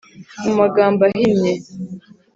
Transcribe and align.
Mu 0.43 0.51
magambo 0.59 1.01
ahinnye 1.09 1.53